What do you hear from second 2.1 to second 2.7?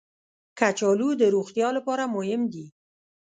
مهم دي